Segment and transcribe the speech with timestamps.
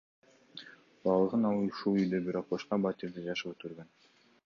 [1.03, 3.97] Балалыгын ал ушул үйдө, бирок башка батирде жашап өткөргөн.